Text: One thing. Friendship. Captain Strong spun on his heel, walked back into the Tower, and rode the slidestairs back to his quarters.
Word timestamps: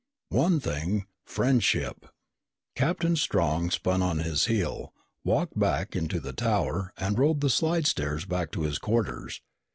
One 0.29 0.59
thing. 0.59 1.05
Friendship. 1.27 2.07
Captain 2.75 3.15
Strong 3.15 3.69
spun 3.69 4.01
on 4.01 4.17
his 4.17 4.45
heel, 4.45 4.95
walked 5.23 5.59
back 5.59 5.95
into 5.95 6.19
the 6.19 6.33
Tower, 6.33 6.91
and 6.97 7.19
rode 7.19 7.41
the 7.41 7.51
slidestairs 7.51 8.27
back 8.27 8.49
to 8.53 8.63
his 8.63 8.79
quarters. 8.79 9.41